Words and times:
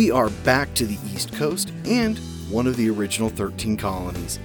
we 0.00 0.10
are 0.10 0.30
back 0.44 0.72
to 0.72 0.86
the 0.86 0.96
East 1.12 1.30
Coast 1.34 1.74
and 1.84 2.16
one 2.48 2.66
of 2.66 2.74
the 2.78 2.88
original 2.88 3.28
13 3.28 3.76
colonies. 3.76 4.38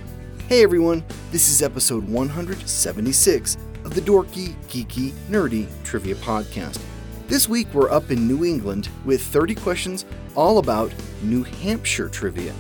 Hey 0.50 0.64
everyone, 0.64 1.02
this 1.32 1.48
is 1.48 1.62
episode 1.62 2.06
176 2.10 3.56
of 3.86 3.96
the 3.96 4.02
Dorky, 4.02 4.54
Geeky, 4.64 5.12
Nerdy 5.30 5.70
Trivia 5.86 6.16
Podcast. 6.16 6.82
This 7.30 7.48
week 7.48 7.74
we're 7.74 7.90
up 7.90 8.12
in 8.12 8.28
New 8.28 8.44
England 8.44 8.90
with 9.06 9.22
30 9.22 9.56
questions 9.56 10.06
all 10.36 10.58
about 10.58 10.94
New 11.24 11.44
Hampshire 11.44 12.10
trivia. 12.10 12.54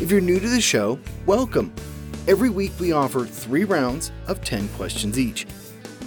If 0.00 0.10
you're 0.10 0.20
new 0.20 0.40
to 0.40 0.48
the 0.48 0.60
show, 0.60 0.98
welcome. 1.26 1.72
Every 2.26 2.50
week 2.50 2.72
we 2.80 2.90
offer 2.90 3.24
three 3.24 3.62
rounds 3.62 4.10
of 4.26 4.42
10 4.42 4.66
questions 4.70 5.16
each. 5.16 5.46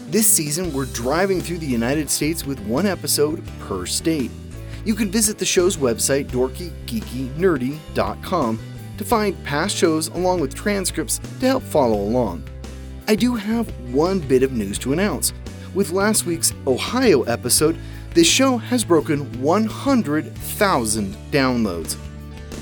This 0.09 0.27
season 0.27 0.73
we're 0.73 0.83
driving 0.87 1.39
through 1.39 1.59
the 1.59 1.65
United 1.65 2.09
States 2.09 2.45
with 2.45 2.59
one 2.65 2.85
episode 2.85 3.41
per 3.61 3.85
state. 3.85 4.31
You 4.85 4.95
can 4.95 5.09
visit 5.09 5.37
the 5.37 5.45
show's 5.45 5.77
website, 5.77 6.27
dorkygeekynerdy.com, 6.27 8.59
to 8.97 9.05
find 9.05 9.43
past 9.43 9.75
shows 9.75 10.09
along 10.09 10.41
with 10.41 10.53
transcripts 10.53 11.19
to 11.39 11.47
help 11.47 11.63
follow 11.63 12.01
along. 12.01 12.43
I 13.07 13.15
do 13.15 13.35
have 13.35 13.69
one 13.93 14.19
bit 14.19 14.43
of 14.43 14.51
news 14.51 14.77
to 14.79 14.93
announce. 14.93 15.33
With 15.73 15.91
last 15.91 16.25
week's 16.25 16.53
Ohio 16.67 17.23
episode, 17.23 17.77
this 18.13 18.27
show 18.27 18.57
has 18.57 18.83
broken 18.83 19.41
100,000 19.41 21.15
downloads. 21.31 21.97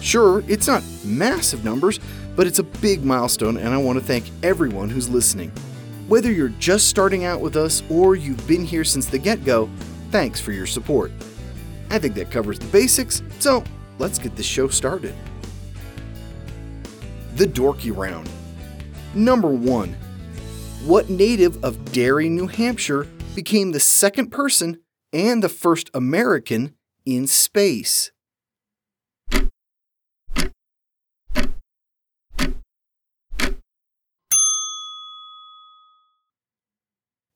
Sure, 0.01 0.43
it's 0.47 0.67
not 0.67 0.83
massive 1.03 1.65
numbers, 1.65 1.99
but 2.35 2.47
it's 2.47 2.59
a 2.59 2.63
big 2.63 3.03
milestone, 3.03 3.57
and 3.57 3.73
I 3.73 3.77
want 3.77 3.99
to 3.99 4.05
thank 4.05 4.25
everyone 4.41 4.89
who's 4.89 5.09
listening. 5.09 5.51
Whether 6.07 6.31
you're 6.31 6.49
just 6.49 6.87
starting 6.87 7.25
out 7.25 7.41
with 7.41 7.55
us 7.55 7.83
or 7.89 8.15
you've 8.15 8.47
been 8.47 8.65
here 8.65 8.83
since 8.83 9.07
the 9.07 9.19
get 9.19 9.43
go, 9.43 9.69
thanks 10.11 10.39
for 10.39 10.51
your 10.51 10.65
support. 10.65 11.11
I 11.91 11.99
think 11.99 12.15
that 12.15 12.31
covers 12.31 12.57
the 12.57 12.67
basics, 12.67 13.21
so 13.39 13.65
let's 13.99 14.17
get 14.17 14.37
the 14.37 14.43
show 14.43 14.69
started. 14.69 15.13
The 17.35 17.45
Dorky 17.45 17.95
Round. 17.95 18.29
Number 19.13 19.49
1. 19.49 19.93
What 20.85 21.09
native 21.09 21.61
of 21.65 21.91
Derry, 21.91 22.29
New 22.29 22.47
Hampshire 22.47 23.07
became 23.35 23.73
the 23.73 23.81
second 23.81 24.31
person 24.31 24.79
and 25.11 25.43
the 25.43 25.49
first 25.49 25.89
American 25.93 26.75
in 27.05 27.27
space? 27.27 28.13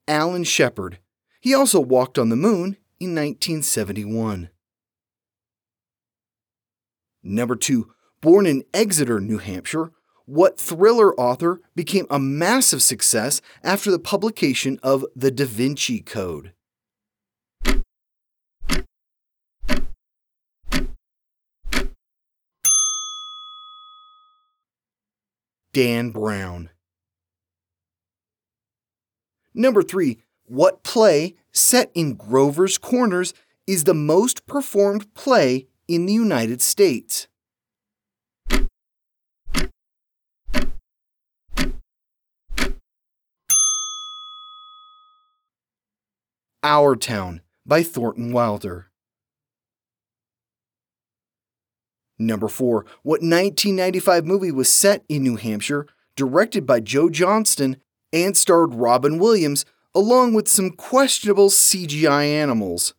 Alan 0.08 0.46
Shepard. 0.46 1.00
He 1.42 1.54
also 1.54 1.82
walked 1.82 2.18
on 2.18 2.30
the 2.30 2.38
moon 2.38 2.78
in 3.00 3.10
1971. 3.16 4.50
Number 7.24 7.56
2. 7.56 7.92
Born 8.22 8.46
in 8.46 8.64
Exeter, 8.74 9.20
New 9.20 9.40
Hampshire, 9.40 9.92
what 10.26 10.60
thriller 10.60 11.14
author 11.20 11.62
became 11.76 12.08
a 12.10 12.20
massive 12.20 12.82
success 12.82 13.42
after 13.64 13.92
the 13.92 14.00
publication 14.00 14.80
of 14.82 15.06
The 15.16 15.32
Da 15.32 15.46
Vinci 15.46 16.02
Code? 16.02 16.54
Dan 25.74 26.12
Brown. 26.12 26.70
Number 29.54 29.84
3. 29.84 30.22
What 30.48 30.84
play 30.84 31.34
set 31.52 31.90
in 31.96 32.14
Grover's 32.14 32.78
Corners 32.78 33.34
is 33.66 33.86
the 33.86 33.96
most 33.96 34.46
performed 34.46 35.12
play 35.16 35.66
in 35.88 36.06
the 36.06 36.14
United 36.14 36.62
States? 36.62 37.28
Our 46.62 46.96
Town 46.96 47.42
by 47.66 47.82
Thornton 47.82 48.32
Wilder. 48.32 48.92
Number 52.20 52.48
4. 52.48 52.86
What 53.02 53.22
1995 53.22 54.26
movie 54.26 54.52
was 54.52 54.72
set 54.72 55.04
in 55.10 55.24
New 55.24 55.38
Hampshire, 55.38 55.88
directed 56.16 56.68
by 56.68 56.82
Joe 56.82 57.10
Johnston, 57.10 57.78
and 58.14 58.38
starred 58.38 58.76
Robin 58.76 59.18
Williams, 59.18 59.66
along 59.96 60.34
with 60.34 60.50
some 60.50 60.72
questionable 60.72 61.50
CGI 61.50 62.26
animals? 62.26 62.94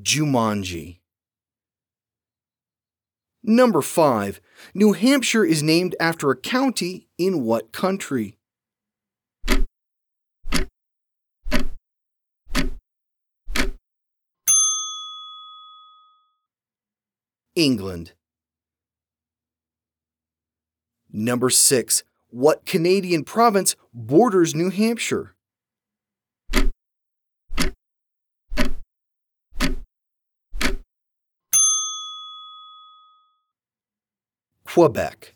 Jumanji. 0.00 1.00
Number 3.42 3.82
5. 3.82 4.40
New 4.74 4.92
Hampshire 4.94 5.44
is 5.44 5.62
named 5.62 5.94
after 6.00 6.30
a 6.30 6.36
county 6.36 7.08
in 7.18 7.44
what 7.44 7.72
country? 7.72 8.37
England. 17.58 18.12
Number 21.12 21.50
6. 21.50 22.04
What 22.30 22.64
Canadian 22.64 23.24
province 23.24 23.74
borders 23.92 24.54
New 24.54 24.70
Hampshire? 24.70 25.34
Quebec. 34.64 35.34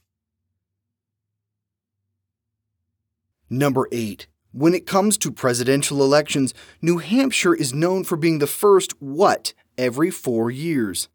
Number 3.50 3.88
8. 3.90 4.28
When 4.52 4.74
it 4.74 4.86
comes 4.86 5.18
to 5.18 5.32
presidential 5.32 6.00
elections, 6.00 6.54
New 6.80 6.98
Hampshire 6.98 7.54
is 7.54 7.74
known 7.74 8.04
for 8.04 8.16
being 8.16 8.38
the 8.38 8.46
first 8.46 8.92
what 9.00 9.54
every 9.76 10.12
four 10.12 10.52
years? 10.52 11.08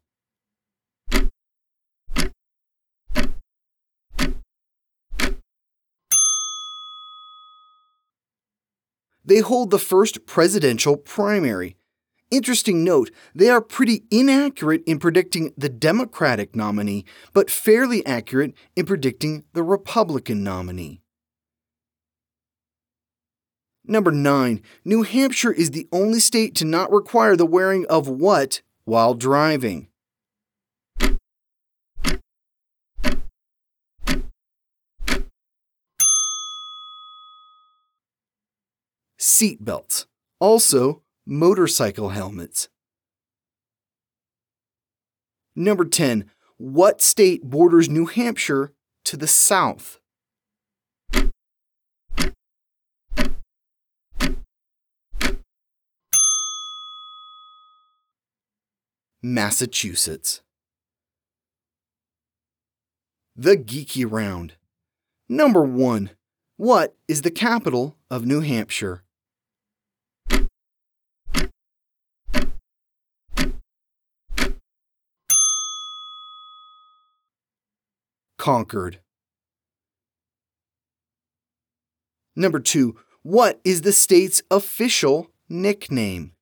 They 9.28 9.40
hold 9.40 9.70
the 9.70 9.78
first 9.78 10.24
presidential 10.24 10.96
primary. 10.96 11.76
Interesting 12.30 12.82
note, 12.82 13.10
they 13.34 13.50
are 13.50 13.60
pretty 13.60 14.04
inaccurate 14.10 14.82
in 14.86 14.98
predicting 14.98 15.52
the 15.54 15.68
Democratic 15.68 16.56
nominee, 16.56 17.04
but 17.34 17.50
fairly 17.50 18.04
accurate 18.06 18.54
in 18.74 18.86
predicting 18.86 19.44
the 19.52 19.62
Republican 19.62 20.42
nominee. 20.42 21.02
Number 23.84 24.12
9. 24.12 24.62
New 24.86 25.02
Hampshire 25.02 25.52
is 25.52 25.72
the 25.72 25.88
only 25.92 26.20
state 26.20 26.54
to 26.54 26.64
not 26.64 26.90
require 26.90 27.36
the 27.36 27.44
wearing 27.44 27.84
of 27.90 28.08
what 28.08 28.62
while 28.86 29.12
driving? 29.12 29.88
Seat 39.30 39.62
belts. 39.62 40.06
Also, 40.40 41.02
motorcycle 41.26 42.08
helmets. 42.08 42.70
Number 45.54 45.84
10. 45.84 46.30
What 46.56 47.02
state 47.02 47.44
borders 47.44 47.90
New 47.90 48.06
Hampshire 48.06 48.72
to 49.04 49.18
the 49.18 49.26
south? 49.26 50.00
Massachusetts. 59.22 60.40
The 63.36 63.58
Geeky 63.58 64.10
Round. 64.10 64.54
Number 65.28 65.62
1. 65.62 66.12
What 66.56 66.96
is 67.06 67.20
the 67.20 67.30
capital 67.30 67.94
of 68.10 68.24
New 68.24 68.40
Hampshire? 68.40 69.04
Concord. 78.48 79.00
Number 82.34 82.60
two, 82.60 82.96
what 83.22 83.60
is 83.62 83.82
the 83.82 83.92
state's 83.92 84.40
official 84.50 85.30
nickname? 85.50 86.32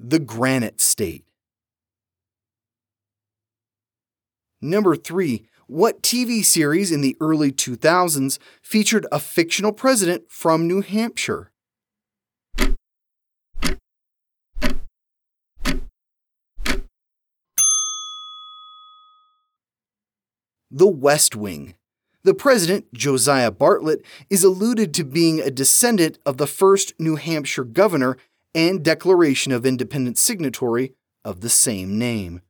The 0.00 0.18
Granite 0.18 0.80
State. 0.80 1.24
Number 4.60 4.96
three, 4.96 5.46
what 5.68 6.02
TV 6.02 6.44
series 6.44 6.90
in 6.90 7.02
the 7.02 7.16
early 7.20 7.52
2000s 7.52 8.40
featured 8.60 9.06
a 9.12 9.20
fictional 9.20 9.72
president 9.72 10.24
from 10.28 10.66
New 10.66 10.80
Hampshire? 10.80 11.49
The 20.70 20.86
West 20.86 21.34
Wing. 21.34 21.74
The 22.22 22.34
president, 22.34 22.92
Josiah 22.92 23.50
Bartlet, 23.50 24.04
is 24.28 24.44
alluded 24.44 24.94
to 24.94 25.04
being 25.04 25.40
a 25.40 25.50
descendant 25.50 26.18
of 26.24 26.36
the 26.36 26.46
first 26.46 26.92
New 26.98 27.16
Hampshire 27.16 27.64
governor 27.64 28.18
and 28.54 28.84
Declaration 28.84 29.52
of 29.52 29.66
Independence 29.66 30.20
signatory 30.20 30.94
of 31.24 31.40
the 31.40 31.48
same 31.48 31.98
name. 31.98 32.42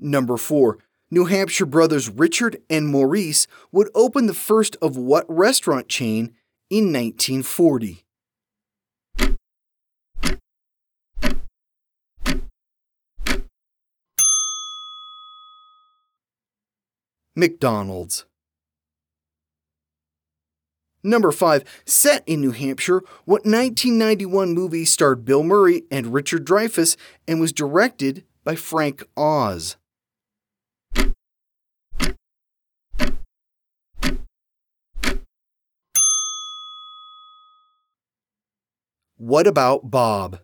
Number 0.00 0.36
4. 0.36 0.78
New 1.10 1.26
Hampshire 1.26 1.66
brothers 1.66 2.10
Richard 2.10 2.60
and 2.68 2.88
Maurice 2.88 3.46
would 3.70 3.90
open 3.94 4.26
the 4.26 4.34
first 4.34 4.76
of 4.82 4.96
what 4.96 5.24
restaurant 5.28 5.88
chain 5.88 6.34
in 6.70 6.86
1940? 6.86 8.05
McDonald's. 17.36 18.24
Number 21.04 21.30
5. 21.30 21.62
Set 21.84 22.24
in 22.26 22.40
New 22.40 22.50
Hampshire, 22.50 23.02
what 23.26 23.44
1991 23.44 24.52
movie 24.52 24.84
starred 24.84 25.24
Bill 25.24 25.44
Murray 25.44 25.84
and 25.88 26.12
Richard 26.12 26.44
Dreyfuss 26.44 26.96
and 27.28 27.38
was 27.38 27.52
directed 27.52 28.24
by 28.42 28.56
Frank 28.56 29.04
Oz? 29.16 29.76
What 39.18 39.46
about 39.46 39.90
Bob? 39.90 40.40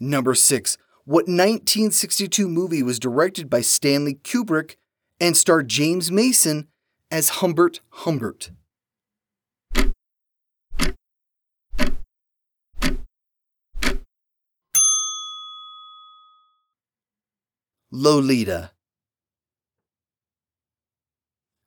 Number 0.00 0.34
6. 0.34 0.76
What 1.06 1.28
1962 1.28 2.48
movie 2.48 2.82
was 2.82 2.98
directed 2.98 3.50
by 3.50 3.60
Stanley 3.60 4.14
Kubrick 4.14 4.76
and 5.20 5.36
starred 5.36 5.68
James 5.68 6.10
Mason 6.10 6.68
as 7.10 7.28
Humbert 7.28 7.80
Humbert? 7.90 8.52
Lolita. 17.90 18.70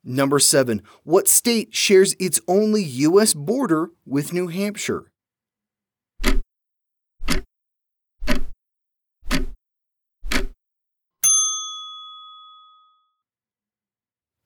Number 0.03 0.39
7. 0.39 0.81
What 1.03 1.27
state 1.27 1.75
shares 1.75 2.15
its 2.19 2.41
only 2.47 2.83
U.S. 2.83 3.35
border 3.35 3.91
with 4.03 4.33
New 4.33 4.47
Hampshire? 4.47 5.11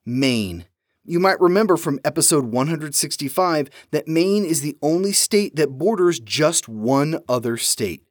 Maine. 0.04 0.66
You 1.04 1.18
might 1.18 1.40
remember 1.40 1.76
from 1.76 1.98
episode 2.04 2.46
165 2.46 3.68
that 3.90 4.06
Maine 4.06 4.44
is 4.44 4.60
the 4.60 4.76
only 4.82 5.12
state 5.12 5.56
that 5.56 5.78
borders 5.78 6.20
just 6.20 6.68
one 6.68 7.20
other 7.28 7.56
state. 7.56 8.04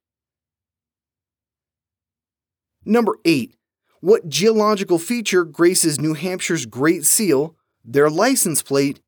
Number 2.84 3.16
8. 3.24 3.56
What 4.02 4.28
geological 4.28 4.98
feature 4.98 5.46
graces 5.46 6.00
New 6.00 6.16
Hampshire's 6.16 6.66
Great 6.66 7.06
Seal, 7.06 7.56
their 7.86 8.10
license 8.10 8.64
plate, 8.64 9.00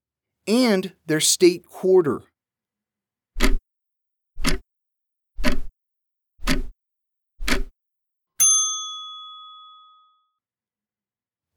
and 0.47 0.93
their 1.07 1.19
state 1.19 1.65
quarter? 1.65 2.21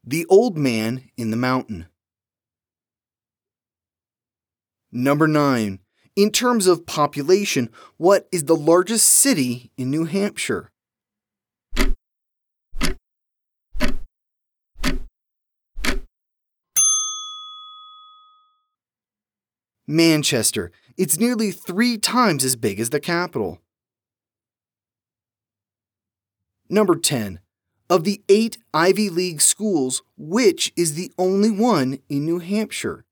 The 0.09 0.25
Old 0.27 0.57
Man 0.57 1.11
in 1.17 1.33
the 1.33 1.37
Mountain. 1.37 1.89
Number 4.93 5.27
9. 5.27 5.81
In 6.15 6.31
terms 6.31 6.69
of 6.69 6.87
population, 6.87 7.71
what 7.97 8.29
is 8.31 8.45
the 8.45 8.55
largest 8.55 9.09
city 9.09 9.73
in 9.77 9.91
New 9.91 10.05
Hampshire? 10.05 10.71
Manchester. 19.89 20.71
It's 20.97 21.19
nearly 21.19 21.51
three 21.51 21.99
times 21.99 22.45
as 22.45 22.55
big 22.55 22.79
as 22.79 22.91
the 22.91 23.01
capital. 23.01 23.61
Number 26.69 26.95
10. 26.95 27.41
Of 27.89 28.03
the 28.03 28.21
eight 28.29 28.59
Ivy 28.75 29.09
League 29.11 29.41
schools, 29.41 30.03
which 30.17 30.73
is 30.77 30.95
the 30.95 31.13
only 31.17 31.51
one 31.53 32.01
in 32.09 32.25
New 32.25 32.41
Hampshire? 32.41 33.05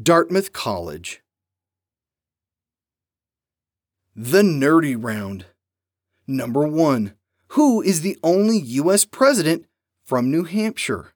Dartmouth 0.00 0.52
College. 0.52 1.20
The 4.14 4.42
Nerdy 4.42 4.96
Round. 4.96 5.46
Number 6.28 6.64
1. 6.64 7.14
Who 7.48 7.82
is 7.82 8.02
the 8.02 8.16
only 8.22 8.58
U.S. 8.58 9.04
president 9.04 9.66
from 10.04 10.30
New 10.30 10.44
Hampshire? 10.44 11.12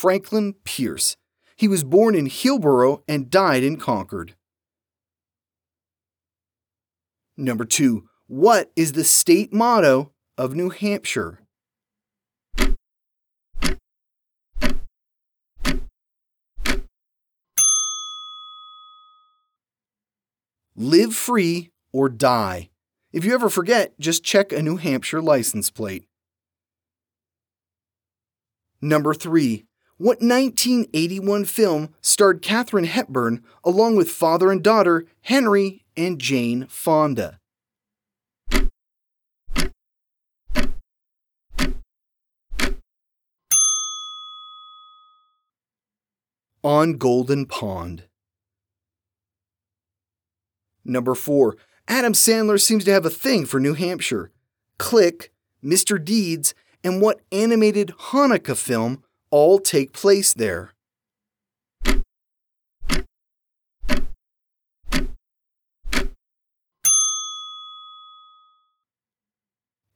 Franklin 0.00 0.54
Pierce. 0.62 1.16
He 1.56 1.66
was 1.66 1.82
born 1.82 2.14
in 2.14 2.26
Hillsborough 2.26 3.02
and 3.08 3.28
died 3.28 3.64
in 3.64 3.78
Concord. 3.78 4.36
Number 7.36 7.64
2. 7.64 8.04
What 8.28 8.70
is 8.76 8.92
the 8.92 9.02
state 9.02 9.52
motto 9.52 10.12
of 10.36 10.54
New 10.54 10.70
Hampshire? 10.70 11.40
Live 20.76 21.12
free 21.12 21.72
or 21.92 22.08
die. 22.08 22.70
If 23.12 23.24
you 23.24 23.34
ever 23.34 23.50
forget, 23.50 23.98
just 23.98 24.22
check 24.22 24.52
a 24.52 24.62
New 24.62 24.76
Hampshire 24.76 25.20
license 25.20 25.70
plate. 25.70 26.04
Number 28.80 29.12
3. 29.12 29.64
What 30.00 30.22
1981 30.22 31.44
film 31.46 31.92
starred 32.00 32.40
Katharine 32.40 32.84
Hepburn 32.84 33.42
along 33.64 33.96
with 33.96 34.08
father 34.08 34.52
and 34.52 34.62
daughter 34.62 35.06
Henry 35.22 35.82
and 35.96 36.20
Jane 36.20 36.68
Fonda? 36.68 37.40
On 46.62 46.96
Golden 46.96 47.44
Pond. 47.46 48.04
Number 50.84 51.16
4. 51.16 51.56
Adam 51.88 52.12
Sandler 52.12 52.60
seems 52.60 52.84
to 52.84 52.92
have 52.92 53.04
a 53.04 53.10
thing 53.10 53.46
for 53.46 53.58
New 53.58 53.74
Hampshire. 53.74 54.30
Click, 54.78 55.32
Mr. 55.60 56.02
Deeds, 56.02 56.54
and 56.84 57.02
what 57.02 57.20
animated 57.32 57.92
Hanukkah 57.98 58.56
film 58.56 59.02
all 59.30 59.58
take 59.58 59.92
place 59.92 60.32
there. 60.34 60.72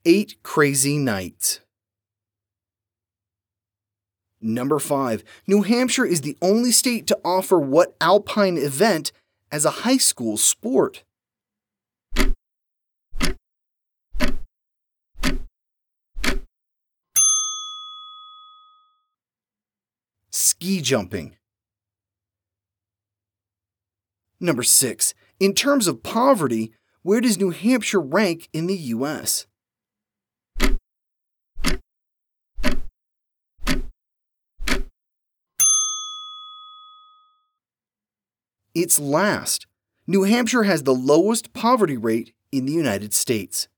Eight 0.05 0.43
Crazy 0.43 0.99
Nights. 0.99 1.61
Number 4.41 4.81
5. 4.81 5.23
New 5.47 5.63
Hampshire 5.63 6.05
is 6.05 6.23
the 6.23 6.37
only 6.43 6.73
state 6.73 7.07
to 7.07 7.19
offer 7.25 7.61
what 7.61 7.95
alpine 8.01 8.59
event 8.59 9.13
as 9.53 9.65
a 9.65 9.71
high 9.71 9.99
school 9.99 10.37
sport? 10.37 11.05
Ski 20.53 20.83
jumping. 20.83 21.35
Number 24.39 24.63
six, 24.63 25.15
in 25.41 25.55
terms 25.55 25.87
of 25.87 26.03
poverty, 26.03 26.75
where 27.03 27.23
does 27.23 27.39
New 27.39 27.51
Hampshire 27.51 28.01
rank 28.01 28.51
in 28.53 28.67
the 28.67 28.77
U.S.? 28.77 29.47
It's 38.75 38.99
last. 38.99 39.67
New 40.07 40.25
Hampshire 40.25 40.65
has 40.65 40.83
the 40.83 40.95
lowest 40.95 41.55
poverty 41.55 41.97
rate 41.97 42.35
in 42.51 42.67
the 42.67 42.73
United 42.73 43.15
States. 43.15 43.69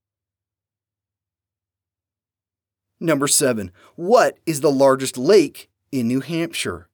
Number 2.99 3.29
7. 3.29 3.71
What 3.95 4.39
is 4.45 4.61
the 4.61 4.73
largest 4.73 5.17
lake 5.17 5.69
in 5.95 6.09
New 6.09 6.19
Hampshire? 6.19 6.89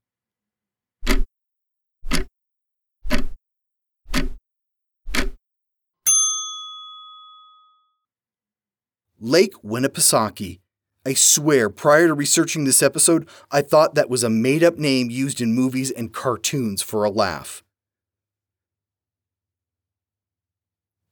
Lake 9.18 9.54
Winnipesaukee. 9.64 10.60
I 11.06 11.14
swear, 11.14 11.70
prior 11.70 12.08
to 12.08 12.14
researching 12.14 12.64
this 12.64 12.82
episode, 12.82 13.26
I 13.50 13.62
thought 13.62 13.94
that 13.94 14.10
was 14.10 14.22
a 14.22 14.28
made 14.28 14.62
up 14.62 14.76
name 14.76 15.08
used 15.08 15.40
in 15.40 15.54
movies 15.54 15.90
and 15.90 16.12
cartoons 16.12 16.82
for 16.82 17.04
a 17.04 17.10
laugh. 17.10 17.62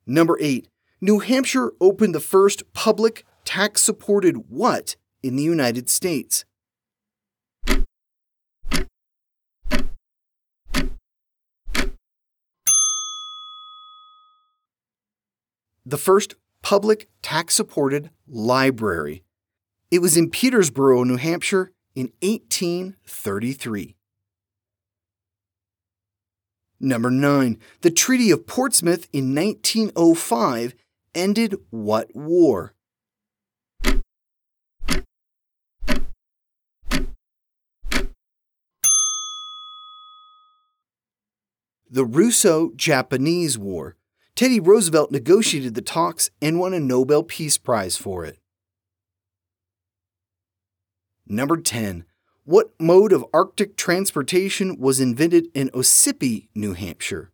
Number 0.06 0.36
8. 0.38 0.68
New 1.00 1.20
Hampshire 1.20 1.72
opened 1.80 2.14
the 2.14 2.20
first 2.20 2.70
public 2.74 3.24
tax 3.46 3.80
supported 3.80 4.50
what 4.50 4.96
in 5.22 5.36
the 5.36 5.42
United 5.42 5.88
States? 5.88 6.44
The 15.88 15.96
first 15.96 16.34
public 16.60 17.08
tax 17.22 17.54
supported 17.54 18.10
library. 18.26 19.24
It 19.90 20.02
was 20.02 20.18
in 20.18 20.28
Peterborough, 20.28 21.02
New 21.02 21.16
Hampshire 21.16 21.72
in 21.94 22.12
1833. 22.20 23.96
Number 26.78 27.10
9. 27.10 27.58
The 27.80 27.90
Treaty 27.90 28.30
of 28.30 28.46
Portsmouth 28.46 29.08
in 29.14 29.34
1905 29.34 30.74
ended 31.14 31.54
what 31.70 32.14
war? 32.14 32.74
The 41.90 42.04
Russo 42.04 42.72
Japanese 42.76 43.56
War. 43.56 43.96
Teddy 44.38 44.60
Roosevelt 44.60 45.10
negotiated 45.10 45.74
the 45.74 45.82
talks 45.82 46.30
and 46.40 46.60
won 46.60 46.72
a 46.72 46.78
Nobel 46.78 47.24
Peace 47.24 47.58
Prize 47.58 47.96
for 47.96 48.24
it. 48.24 48.38
Number 51.26 51.56
10. 51.56 52.04
What 52.44 52.70
mode 52.78 53.12
of 53.12 53.24
Arctic 53.34 53.76
transportation 53.76 54.78
was 54.78 55.00
invented 55.00 55.48
in 55.54 55.70
Ossipee, 55.70 56.46
New 56.54 56.74
Hampshire? 56.74 57.32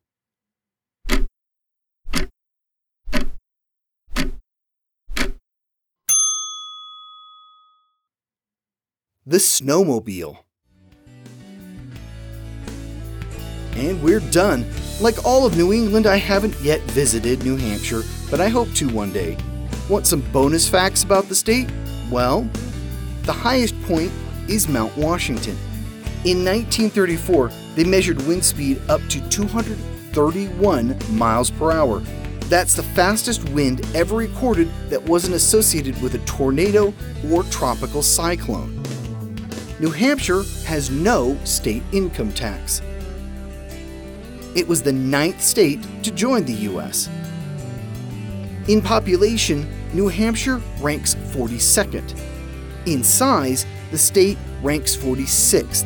The 9.26 9.36
snowmobile. 9.36 10.38
And 13.84 14.02
we're 14.02 14.20
done. 14.20 14.64
Like 14.98 15.26
all 15.26 15.44
of 15.44 15.58
New 15.58 15.74
England, 15.74 16.06
I 16.06 16.16
haven't 16.16 16.58
yet 16.62 16.80
visited 16.92 17.44
New 17.44 17.56
Hampshire, 17.56 18.02
but 18.30 18.40
I 18.40 18.48
hope 18.48 18.72
to 18.76 18.88
one 18.88 19.12
day. 19.12 19.36
Want 19.90 20.06
some 20.06 20.22
bonus 20.32 20.66
facts 20.66 21.04
about 21.04 21.28
the 21.28 21.34
state? 21.34 21.70
Well, 22.10 22.48
the 23.24 23.32
highest 23.34 23.80
point 23.82 24.10
is 24.48 24.68
Mount 24.68 24.96
Washington. 24.96 25.58
In 26.24 26.42
1934, 26.42 27.50
they 27.74 27.84
measured 27.84 28.26
wind 28.26 28.42
speed 28.42 28.80
up 28.88 29.02
to 29.10 29.20
231 29.28 30.98
miles 31.10 31.50
per 31.50 31.70
hour. 31.70 31.98
That's 32.48 32.72
the 32.72 32.82
fastest 32.82 33.46
wind 33.50 33.86
ever 33.94 34.16
recorded 34.16 34.70
that 34.88 35.02
wasn't 35.02 35.34
associated 35.34 36.00
with 36.00 36.14
a 36.14 36.18
tornado 36.20 36.94
or 37.30 37.42
tropical 37.44 38.00
cyclone. 38.00 38.82
New 39.78 39.90
Hampshire 39.90 40.44
has 40.64 40.88
no 40.88 41.36
state 41.44 41.82
income 41.92 42.32
tax. 42.32 42.80
It 44.54 44.68
was 44.68 44.82
the 44.82 44.92
ninth 44.92 45.42
state 45.42 45.80
to 46.04 46.12
join 46.12 46.44
the 46.44 46.52
U.S. 46.52 47.08
In 48.68 48.80
population, 48.80 49.68
New 49.92 50.08
Hampshire 50.08 50.60
ranks 50.80 51.16
42nd. 51.16 52.18
In 52.86 53.02
size, 53.02 53.66
the 53.90 53.98
state 53.98 54.38
ranks 54.62 54.96
46th. 54.96 55.84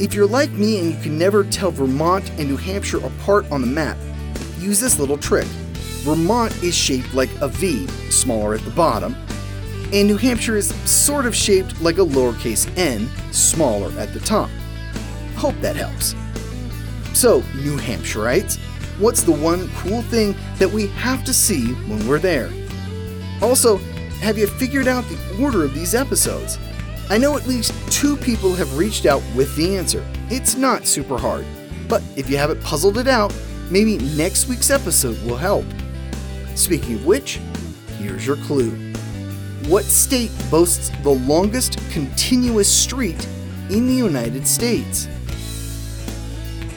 If 0.00 0.14
you're 0.14 0.26
like 0.26 0.50
me 0.50 0.80
and 0.80 0.92
you 0.92 1.00
can 1.00 1.16
never 1.16 1.44
tell 1.44 1.70
Vermont 1.70 2.28
and 2.38 2.48
New 2.48 2.56
Hampshire 2.56 3.04
apart 3.06 3.50
on 3.52 3.60
the 3.60 3.66
map, 3.68 3.96
use 4.58 4.80
this 4.80 4.98
little 4.98 5.16
trick. 5.18 5.46
Vermont 6.02 6.52
is 6.62 6.74
shaped 6.74 7.14
like 7.14 7.30
a 7.40 7.48
V, 7.48 7.86
smaller 8.10 8.54
at 8.54 8.62
the 8.62 8.70
bottom, 8.72 9.14
and 9.92 10.08
New 10.08 10.16
Hampshire 10.16 10.56
is 10.56 10.74
sort 10.90 11.24
of 11.24 11.36
shaped 11.36 11.80
like 11.80 11.98
a 11.98 12.04
lowercase 12.04 12.68
n, 12.76 13.08
smaller 13.32 13.96
at 13.98 14.12
the 14.12 14.20
top. 14.20 14.50
Hope 15.36 15.54
that 15.60 15.76
helps. 15.76 16.16
So, 17.24 17.42
New 17.54 17.78
Hampshireites, 17.78 18.58
what's 18.98 19.22
the 19.22 19.32
one 19.32 19.70
cool 19.76 20.02
thing 20.02 20.36
that 20.58 20.68
we 20.68 20.88
have 20.88 21.24
to 21.24 21.32
see 21.32 21.72
when 21.72 22.06
we're 22.06 22.18
there? 22.18 22.50
Also, 23.40 23.78
have 24.20 24.36
you 24.36 24.46
figured 24.46 24.86
out 24.86 25.04
the 25.04 25.42
order 25.42 25.64
of 25.64 25.72
these 25.72 25.94
episodes? 25.94 26.58
I 27.08 27.16
know 27.16 27.34
at 27.34 27.46
least 27.46 27.72
two 27.90 28.18
people 28.18 28.52
have 28.56 28.76
reached 28.76 29.06
out 29.06 29.22
with 29.34 29.56
the 29.56 29.74
answer. 29.74 30.06
It's 30.28 30.54
not 30.54 30.86
super 30.86 31.16
hard. 31.16 31.46
But 31.88 32.02
if 32.14 32.28
you 32.28 32.36
haven't 32.36 32.62
puzzled 32.62 32.98
it 32.98 33.08
out, 33.08 33.34
maybe 33.70 33.96
next 33.96 34.46
week's 34.46 34.68
episode 34.68 35.18
will 35.24 35.38
help. 35.38 35.64
Speaking 36.54 36.96
of 36.96 37.06
which, 37.06 37.40
here's 37.96 38.26
your 38.26 38.36
clue. 38.36 38.72
What 39.68 39.86
state 39.86 40.30
boasts 40.50 40.90
the 41.02 41.08
longest 41.08 41.78
continuous 41.90 42.68
street 42.68 43.26
in 43.70 43.86
the 43.86 43.94
United 43.94 44.46
States? 44.46 45.08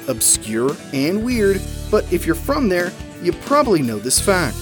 Obscure 0.07 0.75
and 0.93 1.23
weird, 1.23 1.61
but 1.91 2.11
if 2.11 2.25
you're 2.25 2.35
from 2.35 2.69
there, 2.69 2.91
you 3.21 3.31
probably 3.33 3.81
know 3.81 3.99
this 3.99 4.19
fact. 4.19 4.57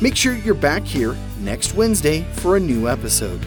Make 0.00 0.16
sure 0.16 0.34
you're 0.34 0.54
back 0.54 0.84
here 0.84 1.16
next 1.40 1.74
Wednesday 1.74 2.22
for 2.34 2.56
a 2.56 2.60
new 2.60 2.88
episode. 2.88 3.44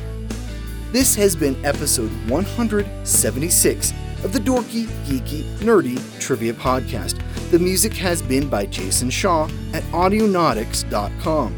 This 0.91 1.15
has 1.15 1.35
been 1.35 1.57
episode 1.65 2.11
176 2.29 3.93
of 4.23 4.31
the 4.33 4.39
Dorky, 4.39 4.85
Geeky, 5.05 5.43
Nerdy 5.59 5.99
Trivia 6.19 6.53
Podcast. 6.53 7.21
The 7.51 7.59
music 7.59 7.93
has 7.93 8.21
been 8.21 8.47
by 8.49 8.65
Jason 8.65 9.09
Shaw 9.09 9.49
at 9.73 9.83
Audionautix.com. 9.91 11.55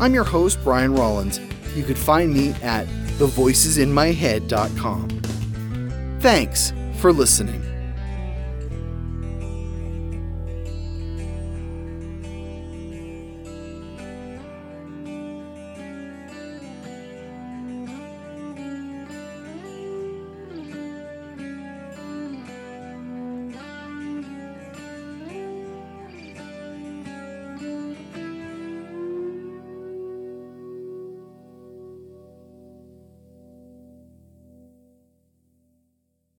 I'm 0.00 0.14
your 0.14 0.24
host, 0.24 0.58
Brian 0.64 0.94
Rollins. 0.94 1.38
You 1.74 1.84
could 1.84 1.98
find 1.98 2.32
me 2.34 2.50
at 2.62 2.86
thevoicesinmyhead.com. 3.18 5.08
Thanks 6.20 6.72
for 6.96 7.12
listening. 7.12 7.69